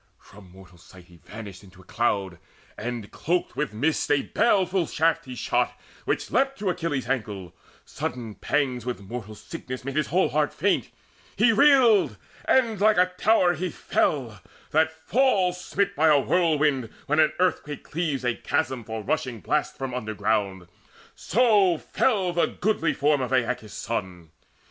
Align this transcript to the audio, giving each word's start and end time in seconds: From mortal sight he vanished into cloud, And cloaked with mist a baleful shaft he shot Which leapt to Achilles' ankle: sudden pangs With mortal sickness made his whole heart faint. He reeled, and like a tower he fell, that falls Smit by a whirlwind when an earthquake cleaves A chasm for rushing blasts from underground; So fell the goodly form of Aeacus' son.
From 0.19 0.49
mortal 0.49 0.79
sight 0.79 1.03
he 1.05 1.17
vanished 1.17 1.63
into 1.63 1.83
cloud, 1.83 2.39
And 2.75 3.11
cloaked 3.11 3.55
with 3.55 3.71
mist 3.71 4.09
a 4.09 4.23
baleful 4.23 4.87
shaft 4.87 5.25
he 5.25 5.35
shot 5.35 5.79
Which 6.05 6.31
leapt 6.31 6.57
to 6.57 6.71
Achilles' 6.71 7.07
ankle: 7.07 7.53
sudden 7.85 8.33
pangs 8.33 8.83
With 8.83 8.99
mortal 9.01 9.35
sickness 9.35 9.85
made 9.85 9.95
his 9.95 10.07
whole 10.07 10.29
heart 10.29 10.55
faint. 10.55 10.89
He 11.35 11.53
reeled, 11.53 12.17
and 12.45 12.81
like 12.81 12.97
a 12.97 13.11
tower 13.15 13.53
he 13.53 13.69
fell, 13.69 14.41
that 14.71 14.91
falls 14.91 15.63
Smit 15.63 15.95
by 15.95 16.07
a 16.07 16.19
whirlwind 16.19 16.89
when 17.05 17.19
an 17.19 17.33
earthquake 17.37 17.83
cleaves 17.83 18.25
A 18.25 18.33
chasm 18.33 18.83
for 18.83 19.03
rushing 19.03 19.39
blasts 19.39 19.77
from 19.77 19.93
underground; 19.93 20.67
So 21.13 21.77
fell 21.77 22.33
the 22.33 22.47
goodly 22.47 22.95
form 22.95 23.21
of 23.21 23.31
Aeacus' 23.31 23.75
son. 23.75 24.31